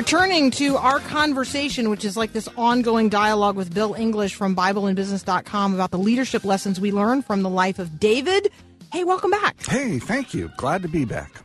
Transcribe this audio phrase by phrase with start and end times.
[0.00, 5.74] Returning to our conversation, which is like this ongoing dialogue with Bill English from BibleandBusiness.com
[5.74, 8.50] about the leadership lessons we learn from the life of David.
[8.90, 9.62] Hey, welcome back.
[9.62, 10.50] Hey, thank you.
[10.56, 11.42] Glad to be back.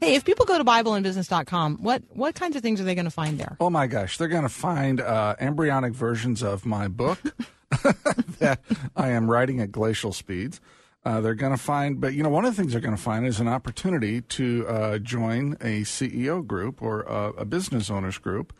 [0.00, 3.10] Hey, if people go to BibleandBusiness.com, what what kinds of things are they going to
[3.10, 3.58] find there?
[3.60, 7.20] Oh my gosh, they're going to find uh, embryonic versions of my book
[8.38, 8.58] that
[8.96, 10.62] I am writing at glacial speeds.
[11.04, 13.02] Uh, they're going to find, but you know, one of the things they're going to
[13.02, 18.18] find is an opportunity to uh, join a CEO group or a, a business owners
[18.18, 18.52] group.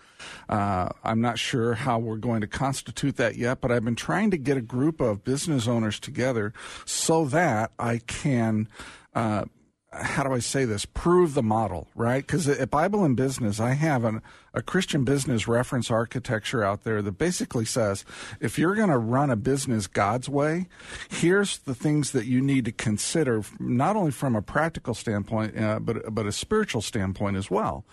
[0.48, 4.32] Uh, I'm not sure how we're going to constitute that yet, but I've been trying
[4.32, 6.52] to get a group of business owners together
[6.84, 8.68] so that I can
[9.14, 9.44] uh,
[9.92, 10.84] how do I say this?
[10.86, 12.26] Prove the model, right?
[12.26, 14.22] Because at Bible and Business, I have an,
[14.54, 18.04] a Christian business reference architecture out there that basically says
[18.40, 20.68] if you're going to run a business God's way,
[21.08, 25.78] here's the things that you need to consider, not only from a practical standpoint, uh,
[25.78, 27.84] but but a spiritual standpoint as well.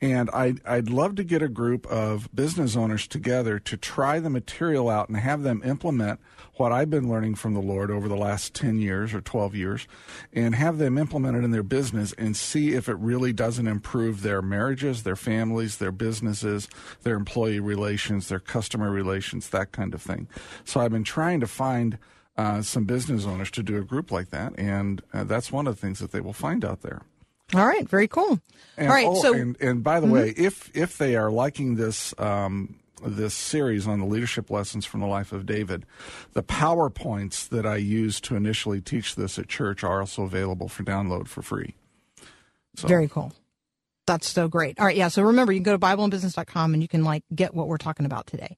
[0.00, 4.30] And I I'd love to get a group of business owners together to try the
[4.30, 6.20] material out and have them implement
[6.56, 9.88] what I've been learning from the Lord over the last 10 years or 12 years
[10.32, 14.22] and have them implement it in their business and see if it really doesn't improve
[14.22, 16.68] their marriages, their families, their businesses,
[17.02, 20.28] their employee relations, their customer relations, that kind of thing.
[20.64, 21.98] So I've been trying to find
[22.36, 25.76] uh, some business owners to do a group like that, and uh, that's one of
[25.76, 27.02] the things that they will find out there.
[27.54, 28.40] All right, very cool.
[28.76, 30.14] And, All right, oh, so and, and by the mm-hmm.
[30.14, 35.00] way, if if they are liking this um, this series on the leadership lessons from
[35.00, 35.84] the life of David.
[36.32, 40.84] The PowerPoints that I used to initially teach this at church are also available for
[40.84, 41.74] download for free.
[42.76, 42.88] So.
[42.88, 43.32] Very cool.
[44.06, 44.78] That's so great.
[44.78, 45.08] All right, yeah.
[45.08, 48.06] So remember, you can go to BibleandBusiness.com and you can like get what we're talking
[48.06, 48.56] about today.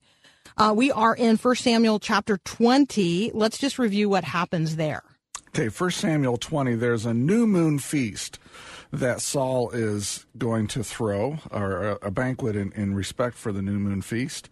[0.57, 3.31] Uh, we are in 1 Samuel chapter 20.
[3.33, 5.03] Let's just review what happens there.
[5.49, 8.39] Okay, 1 Samuel 20, there's a new moon feast
[8.91, 13.79] that Saul is going to throw, or a, banquet in, in respect for the new
[13.79, 14.49] moon feast.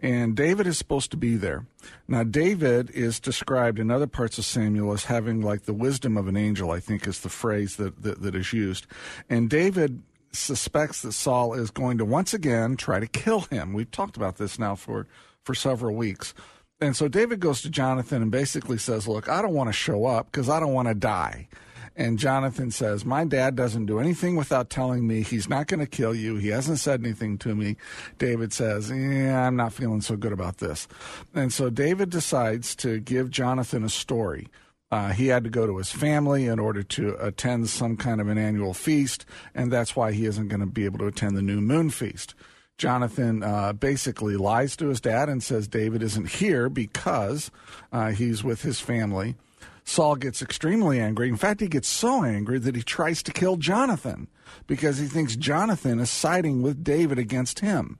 [0.00, 1.66] And David is supposed to be there.
[2.08, 6.26] Now, David is described in other parts of Samuel as having like the wisdom of
[6.28, 8.86] an angel, I think is the phrase that, that, that is used.
[9.28, 10.02] And David
[10.34, 13.72] suspects that Saul is going to once again try to kill him.
[13.72, 15.06] We've talked about this now for,
[15.42, 16.34] for several weeks.
[16.80, 20.06] And so David goes to Jonathan and basically says, Look, I don't want to show
[20.06, 21.48] up because I don't want to die.
[21.96, 25.22] And Jonathan says, My dad doesn't do anything without telling me.
[25.22, 26.36] He's not going to kill you.
[26.36, 27.76] He hasn't said anything to me.
[28.18, 30.88] David says, Yeah, I'm not feeling so good about this.
[31.34, 34.48] And so David decides to give Jonathan a story.
[34.94, 38.28] Uh, he had to go to his family in order to attend some kind of
[38.28, 41.42] an annual feast, and that's why he isn't going to be able to attend the
[41.42, 42.32] new moon feast.
[42.78, 47.50] Jonathan uh, basically lies to his dad and says David isn't here because
[47.90, 49.34] uh, he's with his family.
[49.82, 51.28] Saul gets extremely angry.
[51.28, 54.28] In fact, he gets so angry that he tries to kill Jonathan
[54.68, 57.98] because he thinks Jonathan is siding with David against him.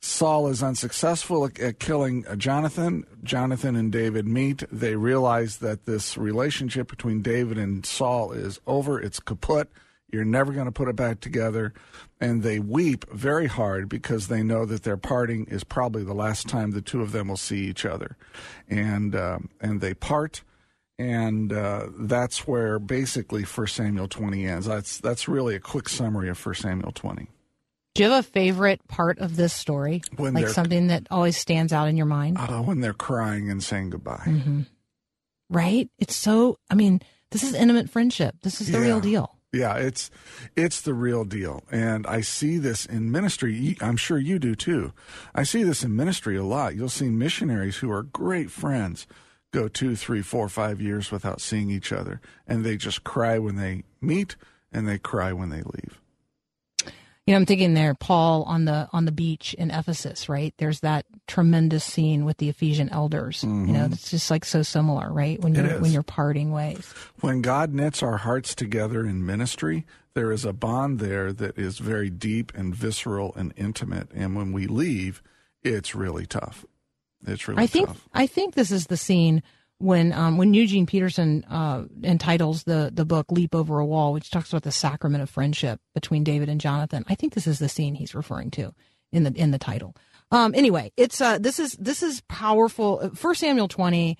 [0.00, 3.04] Saul is unsuccessful at, at killing uh, Jonathan.
[3.22, 4.62] Jonathan and David meet.
[4.70, 9.68] They realize that this relationship between David and Saul is over, it's kaput.
[10.10, 11.74] You're never going to put it back together.
[12.20, 16.48] And they weep very hard because they know that their parting is probably the last
[16.48, 18.16] time the two of them will see each other.
[18.68, 20.42] And, um, and they part
[20.98, 24.66] and uh, that's where basically First Samuel 20 ends.
[24.66, 27.28] That's that's really a quick summary of First Samuel 20.
[27.98, 30.02] Do you have a favorite part of this story?
[30.14, 32.38] When like something that always stands out in your mind?
[32.38, 34.22] Uh, when they're crying and saying goodbye.
[34.24, 34.60] Mm-hmm.
[35.50, 35.90] Right?
[35.98, 38.36] It's so, I mean, this is intimate friendship.
[38.42, 38.84] This is the yeah.
[38.84, 39.34] real deal.
[39.52, 40.12] Yeah, it's
[40.54, 43.76] it's the real deal, and I see this in ministry.
[43.80, 44.92] I'm sure you do too.
[45.34, 46.76] I see this in ministry a lot.
[46.76, 49.08] You'll see missionaries who are great friends
[49.50, 53.56] go two, three, four, five years without seeing each other, and they just cry when
[53.56, 54.36] they meet
[54.70, 55.98] and they cry when they leave.
[57.28, 60.54] You know, I'm thinking there, Paul on the on the beach in Ephesus, right?
[60.56, 63.42] There's that tremendous scene with the Ephesian elders.
[63.42, 63.66] Mm-hmm.
[63.66, 63.92] You know, mm-hmm.
[63.92, 65.38] it's just like so similar, right?
[65.38, 66.90] When you're when you're parting ways.
[67.20, 69.84] When God knits our hearts together in ministry,
[70.14, 74.08] there is a bond there that is very deep and visceral and intimate.
[74.14, 75.22] And when we leave,
[75.62, 76.64] it's really tough.
[77.26, 78.08] It's really I think tough.
[78.14, 79.42] I think this is the scene
[79.78, 84.30] when um, when Eugene Peterson uh, entitles the the book "Leap Over a Wall," which
[84.30, 87.04] talks about the sacrament of friendship between David and Jonathan.
[87.08, 88.72] I think this is the scene he's referring to
[89.12, 89.94] in the in the title.
[90.30, 93.10] Um, anyway, it's uh, this is this is powerful.
[93.14, 94.18] First Samuel twenty.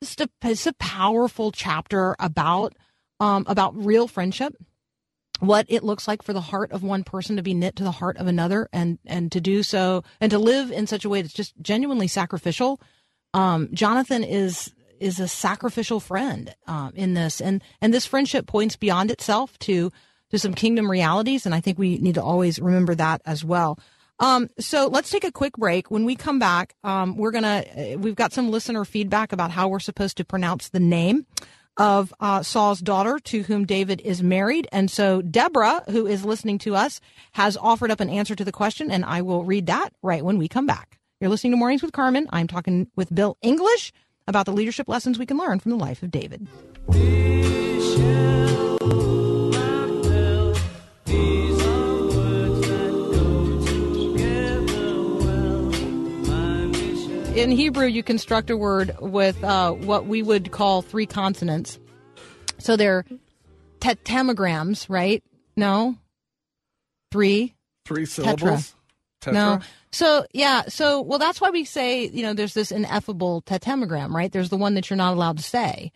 [0.00, 2.74] It's a, it's a powerful chapter about
[3.20, 4.54] um, about real friendship
[5.40, 7.90] what it looks like for the heart of one person to be knit to the
[7.90, 11.22] heart of another and and to do so and to live in such a way
[11.22, 12.80] that's just genuinely sacrificial
[13.34, 14.72] um, jonathan is
[15.04, 19.92] is a sacrificial friend um, in this and and this friendship points beyond itself to
[20.30, 21.44] to some kingdom realities.
[21.46, 23.78] And I think we need to always remember that as well.
[24.18, 25.90] Um, so let's take a quick break.
[25.90, 29.68] When we come back, um, we're gonna uh, we've got some listener feedback about how
[29.68, 31.26] we're supposed to pronounce the name
[31.76, 34.68] of uh, Saul's daughter to whom David is married.
[34.72, 37.00] And so Deborah, who is listening to us,
[37.32, 40.38] has offered up an answer to the question, and I will read that right when
[40.38, 40.98] we come back.
[41.20, 42.28] You're listening to Mornings with Carmen.
[42.30, 43.92] I'm talking with Bill English
[44.26, 46.46] about the leadership lessons we can learn from the life of David.
[57.34, 61.78] in Hebrew, you construct a word with uh, what we would call three consonants.
[62.58, 63.04] So they're
[63.80, 65.22] tetragrams, right?
[65.56, 65.96] No,
[67.12, 67.54] three.
[67.84, 68.40] Three syllables.
[68.40, 68.74] Tetra.
[69.24, 69.32] Tetra.
[69.32, 69.60] No.
[69.92, 70.62] So yeah.
[70.68, 74.30] So well, that's why we say you know there's this ineffable tetragram, right?
[74.30, 75.92] There's the one that you're not allowed to say,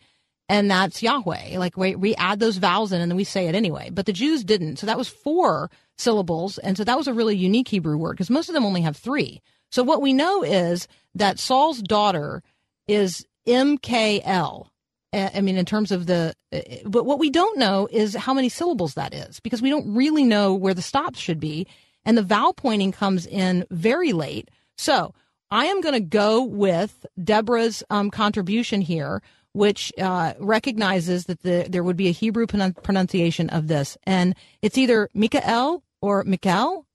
[0.47, 1.57] and that's Yahweh.
[1.57, 3.89] Like we we add those vowels in and then we say it anyway.
[3.91, 4.77] But the Jews didn't.
[4.77, 8.29] So that was four syllables, and so that was a really unique Hebrew word because
[8.29, 9.41] most of them only have three.
[9.71, 12.41] So what we know is that Saul's daughter
[12.87, 14.67] is MKL.
[15.11, 18.47] I mean, in terms of the, uh, but what we don't know is how many
[18.47, 21.65] syllables that is because we don't really know where the stops should be.
[22.05, 24.49] And the vowel pointing comes in very late.
[24.77, 25.13] So
[25.51, 29.21] I am going to go with Deborah's um, contribution here,
[29.53, 33.97] which uh, recognizes that the, there would be a Hebrew pronunciation of this.
[34.03, 36.85] And it's either Mikael or Mikael,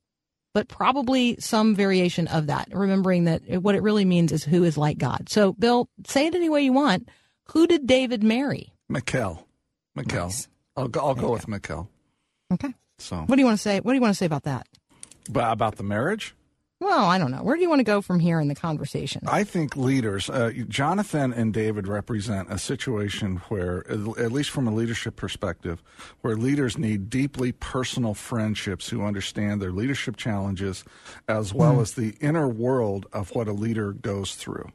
[0.55, 4.79] but probably some variation of that, remembering that what it really means is who is
[4.79, 5.29] like God.
[5.29, 7.09] So, Bill, say it any way you want.
[7.51, 8.73] Who did David marry?
[8.89, 9.47] Mikael.
[9.95, 10.27] Mikael.
[10.27, 10.49] Nice.
[10.77, 11.89] I'll go, I'll go with Mikael.
[12.53, 12.73] Okay.
[12.99, 13.81] So, what do you want to say?
[13.81, 14.69] What do you want to say about that?
[15.29, 16.35] About the marriage?
[16.81, 17.43] Well, I don't know.
[17.43, 19.23] Where do you want to go from here in the conversation?
[19.27, 24.75] I think leaders, uh, Jonathan and David represent a situation where, at least from a
[24.75, 25.83] leadership perspective,
[26.21, 30.85] where leaders need deeply personal friendships who understand their leadership challenges
[31.27, 31.83] as well mm.
[31.83, 34.71] as the inner world of what a leader goes through.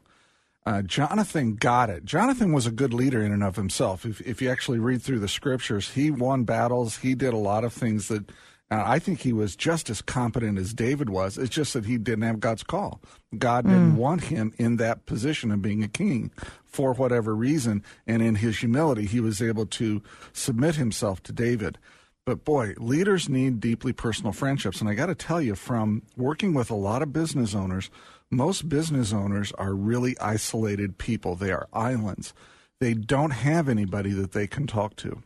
[0.66, 2.04] Uh, Jonathan got it.
[2.04, 4.04] Jonathan was a good leader in and of himself.
[4.04, 6.98] If, if you actually read through the scriptures, he won battles.
[6.98, 8.30] He did a lot of things that
[8.70, 11.36] uh, I think he was just as competent as David was.
[11.36, 13.00] It's just that he didn't have God's call.
[13.36, 13.96] God didn't mm.
[13.96, 16.30] want him in that position of being a king
[16.64, 17.82] for whatever reason.
[18.06, 20.02] And in his humility, he was able to
[20.32, 21.78] submit himself to David.
[22.24, 24.80] But boy, leaders need deeply personal friendships.
[24.80, 27.90] And I got to tell you, from working with a lot of business owners,
[28.30, 31.34] most business owners are really isolated people.
[31.34, 32.32] They are islands.
[32.78, 35.22] They don't have anybody that they can talk to.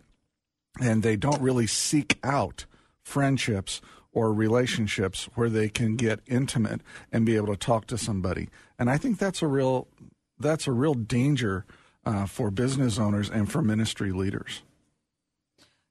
[0.81, 2.65] And they don't really seek out
[3.05, 3.81] friendships
[4.13, 6.81] or relationships where they can get intimate
[7.13, 8.49] and be able to talk to somebody.
[8.79, 9.89] And I think that's a real
[10.39, 11.65] that's a real danger
[12.05, 14.63] uh, for business owners and for ministry leaders.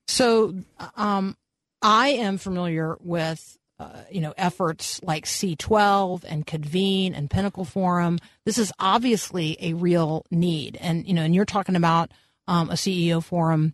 [0.07, 0.55] So,
[0.95, 1.37] um,
[1.81, 8.19] I am familiar with uh, you know efforts like C12 and Convene and Pinnacle Forum.
[8.45, 12.11] This is obviously a real need, and you know, and you're talking about
[12.47, 13.73] um, a CEO forum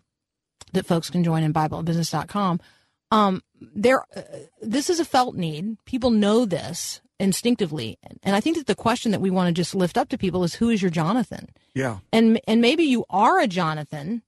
[0.74, 2.60] that folks can join in BibleBusiness.com.
[3.12, 4.22] Um, there, uh,
[4.62, 5.78] this is a felt need.
[5.86, 9.76] People know this instinctively, and I think that the question that we want to just
[9.76, 13.40] lift up to people is, "Who is your Jonathan?" Yeah, and and maybe you are
[13.40, 14.22] a Jonathan,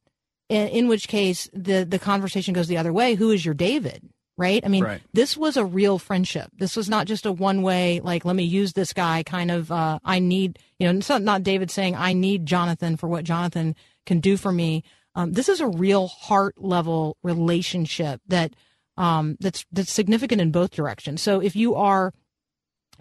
[0.50, 3.16] in, in which case the the conversation goes the other way.
[3.16, 4.10] Who is your David?
[4.38, 4.66] Right?
[4.66, 5.02] I mean, right.
[5.14, 6.50] this was a real friendship.
[6.58, 9.72] This was not just a one way, like, let me use this guy kind of,
[9.72, 13.24] uh, I need, you know, it's not, not David saying, I need Jonathan for what
[13.24, 13.76] Jonathan
[14.08, 14.84] can do for me.
[15.14, 18.56] Um, this is a real heart level relationship that
[18.98, 21.22] um, that's that's significant in both directions.
[21.22, 22.14] So if you are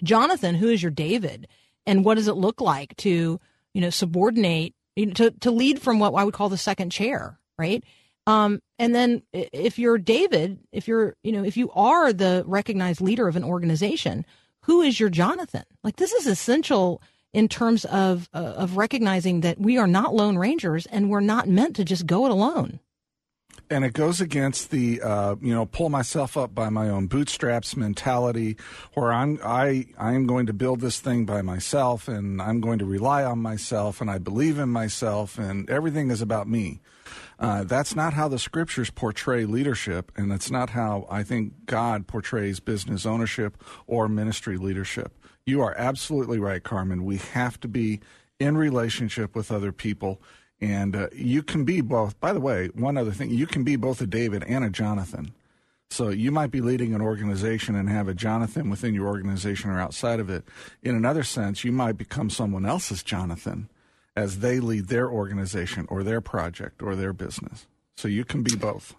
[0.03, 1.49] Jonathan, who is your David,
[1.87, 3.41] and what does it look like to
[3.75, 6.91] you know subordinate you know, to to lead from what I would call the second
[6.91, 7.83] chair, right?
[8.27, 13.01] Um, and then if you're David, if you're you know if you are the recognized
[13.01, 14.25] leader of an organization,
[14.63, 15.65] who is your Jonathan?
[15.83, 20.37] Like this is essential in terms of uh, of recognizing that we are not lone
[20.37, 22.81] rangers and we're not meant to just go it alone
[23.71, 27.77] and it goes against the uh, you know pull myself up by my own bootstraps
[27.77, 28.57] mentality
[28.95, 32.81] where I'm I I am going to build this thing by myself and I'm going
[32.81, 36.81] to rely on myself and I believe in myself and everything is about me.
[37.39, 42.07] Uh, that's not how the scriptures portray leadership, and that's not how I think God
[42.07, 45.17] portrays business ownership or ministry leadership.
[45.47, 47.03] You are absolutely right, Carmen.
[47.03, 48.01] We have to be
[48.39, 50.21] in relationship with other people
[50.61, 52.19] and uh, you can be both.
[52.21, 55.33] By the way, one other thing, you can be both a David and a Jonathan.
[55.91, 59.81] So you might be leading an organization and have a Jonathan within your organization or
[59.81, 60.45] outside of it.
[60.83, 63.69] In another sense, you might become someone else's Jonathan
[64.15, 67.67] as they lead their organization or their project or their business.
[67.97, 68.95] So you can be both.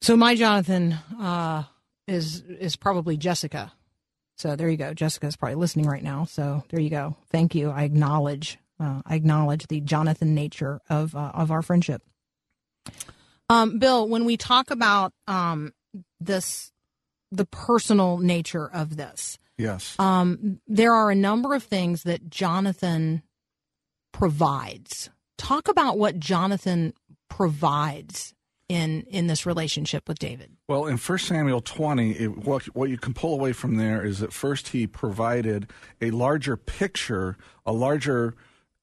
[0.00, 1.64] So my Jonathan uh,
[2.06, 3.72] is is probably Jessica.
[4.36, 4.94] So there you go.
[4.94, 6.24] Jessica's probably listening right now.
[6.24, 7.16] So there you go.
[7.30, 7.70] Thank you.
[7.70, 12.02] I acknowledge uh, I acknowledge the Jonathan nature of uh, of our friendship.
[13.50, 15.72] Um, Bill, when we talk about um,
[16.20, 16.70] this,
[17.32, 19.96] the personal nature of this, Yes.
[19.98, 23.22] um, there are a number of things that Jonathan
[24.12, 25.10] provides.
[25.38, 26.92] Talk about what Jonathan
[27.30, 28.34] provides
[28.68, 30.50] in in this relationship with David.
[30.68, 34.18] Well, in 1 Samuel 20, it, what, what you can pull away from there is
[34.18, 35.70] that first he provided
[36.02, 38.34] a larger picture, a larger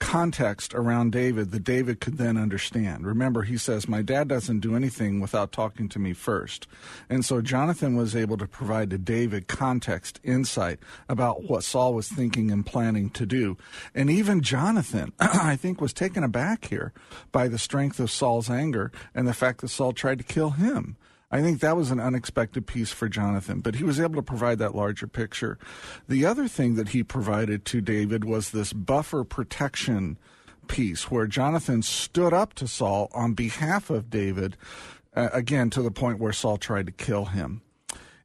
[0.06, 3.08] context around David that David could then understand.
[3.08, 6.68] Remember, he says, My dad doesn't do anything without talking to me first.
[7.10, 10.78] And so Jonathan was able to provide to David context, insight
[11.10, 13.58] about what Saul was thinking and planning to do.
[13.96, 16.94] And even Jonathan, I think, was taken aback here
[17.32, 20.98] by the strength of Saul's anger and the fact that Saul tried to kill him.
[21.36, 24.58] I think that was an unexpected piece for Jonathan, but he was able to provide
[24.60, 25.58] that larger picture.
[26.08, 30.18] The other thing that he provided to David was this buffer protection
[30.70, 34.56] piece where Jonathan stood up to Saul on behalf of David,
[35.14, 37.62] uh, again, to the point where Saul tried to kill him.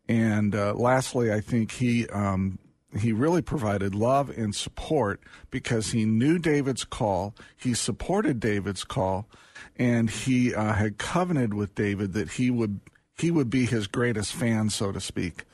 [0.08, 2.06] And uh, lastly, I think he.
[2.08, 2.60] Um,
[2.98, 7.36] he really provided love and support because he knew David's call.
[7.56, 9.28] He supported David's call,
[9.76, 12.80] and he uh, had covenanted with David that he would
[13.20, 15.44] he would be his greatest fan, so to speak.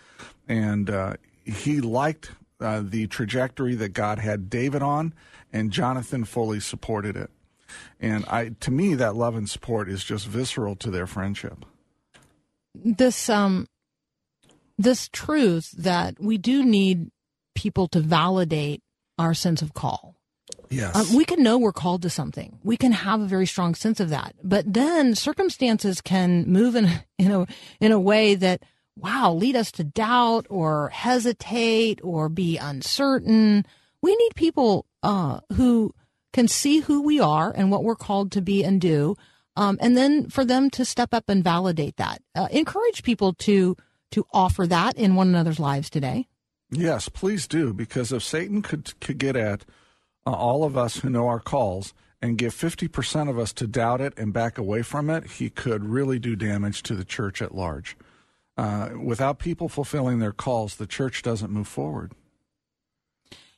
[0.48, 2.30] And uh, he liked
[2.60, 5.12] uh, the trajectory that God had David on,
[5.52, 7.30] and Jonathan fully supported it.
[8.00, 11.64] And I, to me, that love and support is just visceral to their friendship.
[12.74, 13.66] This um,
[14.78, 17.10] this truth that we do need
[17.54, 18.82] people to validate
[19.18, 20.15] our sense of call.
[20.70, 20.94] Yes.
[20.96, 22.58] Um, we can know we're called to something.
[22.62, 24.34] We can have a very strong sense of that.
[24.42, 27.46] But then circumstances can move in in a
[27.80, 28.62] in a way that
[28.98, 33.66] wow, lead us to doubt or hesitate or be uncertain.
[34.02, 35.94] We need people uh, who
[36.32, 39.16] can see who we are and what we're called to be and do,
[39.56, 42.22] um, and then for them to step up and validate that.
[42.34, 43.76] Uh, encourage people to
[44.12, 46.28] to offer that in one another's lives today.
[46.70, 49.64] Yes, please do, because if Satan could could get at
[50.32, 54.14] all of us who know our calls and give 50% of us to doubt it
[54.16, 57.96] and back away from it, he could really do damage to the church at large.
[58.56, 62.12] Uh, without people fulfilling their calls, the church doesn't move forward.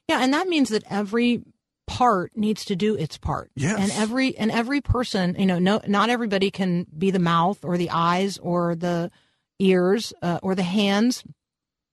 [0.08, 1.42] Yeah, and that means that every
[1.86, 3.50] part needs to do its part.
[3.54, 3.78] Yes.
[3.78, 7.78] And every and every person, you know, no not everybody can be the mouth or
[7.78, 9.10] the eyes or the
[9.58, 11.24] ears uh, or the hands,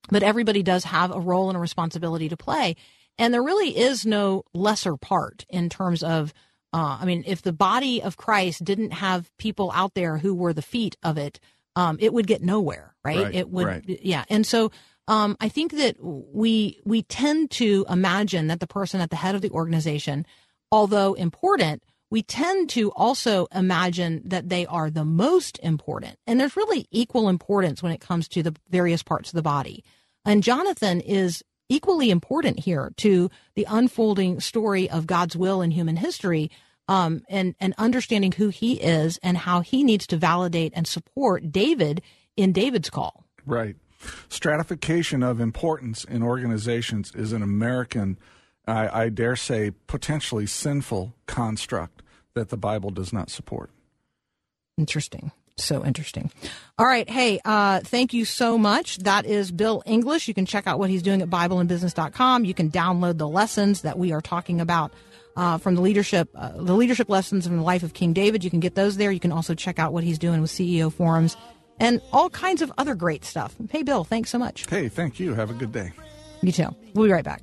[0.09, 2.75] but everybody does have a role and a responsibility to play.
[3.17, 6.33] And there really is no lesser part in terms of,
[6.73, 10.53] uh, I mean, if the body of Christ didn't have people out there who were
[10.53, 11.39] the feet of it,
[11.75, 13.23] um, it would get nowhere, right?
[13.23, 13.83] Right, it would, right.
[13.87, 14.25] yeah.
[14.29, 14.71] And so,
[15.07, 19.35] um, I think that we we tend to imagine that the person at the head
[19.35, 20.25] of the organization,
[20.71, 26.17] although important, we tend to also imagine that they are the most important.
[26.25, 29.83] And there's really equal importance when it comes to the various parts of the body.
[30.23, 35.97] And Jonathan is equally important here to the unfolding story of God's will in human
[35.97, 36.51] history,
[36.87, 41.51] um, and and understanding who He is and how He needs to validate and support
[41.51, 42.01] David
[42.37, 43.25] in David's call.
[43.45, 43.75] Right.
[44.29, 48.17] Stratification of importance in organizations is an American,
[48.67, 52.03] I, I dare say, potentially sinful construct
[52.35, 53.71] that the Bible does not support.
[54.77, 55.31] Interesting.
[55.57, 56.31] So interesting.
[56.77, 57.09] All right.
[57.09, 58.97] Hey, uh, thank you so much.
[58.97, 60.27] That is Bill English.
[60.27, 62.43] You can check out what he's doing at BibleandBusiness.com.
[62.43, 64.91] You can download the lessons that we are talking about
[65.37, 68.43] uh, from the leadership, uh, the leadership lessons from the life of King David.
[68.43, 69.11] You can get those there.
[69.11, 71.37] You can also check out what he's doing with CEO forums
[71.79, 73.55] and all kinds of other great stuff.
[73.69, 74.65] Hey, Bill, thanks so much.
[74.69, 75.33] Hey, thank you.
[75.33, 75.91] Have a good day.
[76.41, 76.75] You too.
[76.93, 77.41] We'll be right back.